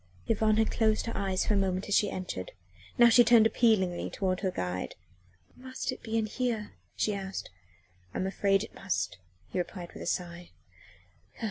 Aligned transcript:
IV 0.25 0.31
Yvonne 0.37 0.57
had 0.57 0.71
closed 0.71 1.05
her 1.05 1.15
eyes 1.15 1.45
for 1.45 1.53
a 1.53 1.57
moment 1.57 1.87
as 1.87 1.93
she 1.93 2.09
entered; 2.09 2.53
now 2.97 3.07
she 3.07 3.23
turned 3.23 3.45
appealingly 3.45 4.09
toward 4.09 4.39
her 4.39 4.49
guide. 4.49 4.95
"Must 5.55 5.91
it 5.91 6.01
be 6.01 6.17
in 6.17 6.25
here?" 6.25 6.71
she 6.95 7.13
asked. 7.13 7.51
"I 8.11 8.17
am 8.17 8.25
afraid 8.25 8.63
it 8.63 8.73
must," 8.73 9.19
he 9.51 9.59
replied 9.59 9.93
with 9.93 10.01
a 10.01 10.07
sigh. 10.07 10.49